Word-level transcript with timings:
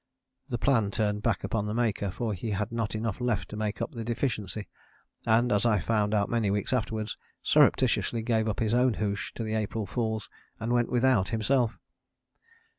The 0.49 0.57
plan 0.57 0.89
turned 0.89 1.21
back 1.21 1.43
upon 1.43 1.67
the 1.67 1.75
maker, 1.75 2.09
for 2.09 2.33
he 2.33 2.49
had 2.49 2.71
not 2.71 2.95
enough 2.95 3.21
left 3.21 3.49
to 3.49 3.55
make 3.55 3.83
up 3.83 3.91
the 3.91 4.03
deficiency, 4.03 4.67
and, 5.27 5.51
as 5.51 5.63
I 5.63 5.77
found 5.79 6.15
out 6.15 6.27
many 6.27 6.49
weeks 6.49 6.73
afterwards, 6.73 7.15
surreptitiously 7.43 8.23
gave 8.23 8.47
up 8.47 8.61
his 8.61 8.73
own 8.73 8.95
hoosh 8.95 9.31
to 9.35 9.43
the 9.43 9.53
April 9.53 9.85
fools 9.85 10.27
and 10.59 10.73
went 10.73 10.89
without 10.89 11.29
himself. 11.29 11.77